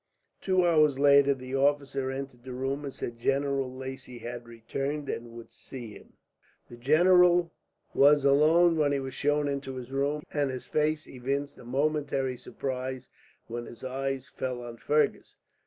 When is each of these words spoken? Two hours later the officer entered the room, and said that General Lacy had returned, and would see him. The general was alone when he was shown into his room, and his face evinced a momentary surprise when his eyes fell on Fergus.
Two 0.41 0.65
hours 0.65 0.97
later 0.97 1.35
the 1.35 1.55
officer 1.55 2.09
entered 2.09 2.41
the 2.43 2.53
room, 2.53 2.83
and 2.83 2.91
said 2.91 3.11
that 3.11 3.17
General 3.21 3.71
Lacy 3.71 4.17
had 4.17 4.47
returned, 4.47 5.07
and 5.09 5.33
would 5.33 5.51
see 5.51 5.93
him. 5.93 6.13
The 6.71 6.75
general 6.75 7.51
was 7.93 8.25
alone 8.25 8.77
when 8.77 8.93
he 8.93 8.99
was 8.99 9.13
shown 9.13 9.47
into 9.47 9.75
his 9.75 9.91
room, 9.91 10.23
and 10.33 10.49
his 10.49 10.65
face 10.65 11.05
evinced 11.07 11.59
a 11.59 11.65
momentary 11.65 12.35
surprise 12.35 13.09
when 13.45 13.67
his 13.67 13.83
eyes 13.83 14.27
fell 14.27 14.63
on 14.63 14.77
Fergus. 14.77 15.35